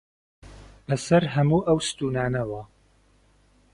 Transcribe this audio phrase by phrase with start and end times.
[0.87, 2.61] بەسەر هەموو ئەو ستوونانەوە